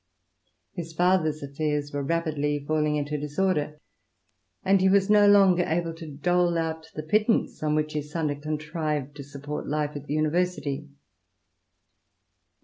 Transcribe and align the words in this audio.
His 0.73 0.93
father's 0.93 1.43
affairs 1.43 1.93
were 1.93 2.01
rapidly 2.01 2.65
falling 2.65 2.95
into 2.95 3.19
disorder, 3.19 3.79
and 4.65 4.81
he 4.81 4.89
was 4.89 5.11
no 5.11 5.27
longer 5.27 5.61
able 5.61 5.93
to 5.93 6.05
viii. 6.05 6.13
INTRODUCTION. 6.13 6.17
dole 6.23 6.57
out 6.57 6.87
the 6.95 7.03
pittance 7.03 7.61
on 7.61 7.75
which 7.75 7.93
his 7.93 8.09
son 8.09 8.29
had 8.29 8.41
contrived 8.41 9.15
to 9.17 9.23
support 9.23 9.67
life 9.67 9.95
at 9.95 10.05
the 10.07 10.15
University. 10.15 10.89